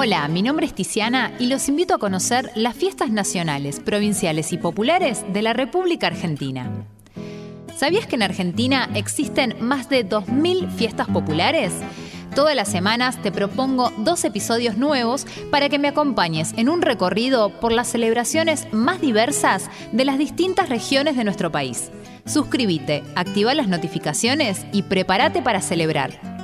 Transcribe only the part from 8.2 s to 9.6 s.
Argentina existen